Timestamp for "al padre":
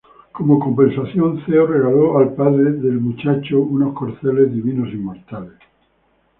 2.17-2.71